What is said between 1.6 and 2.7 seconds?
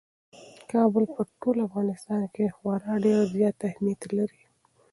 افغانستان کې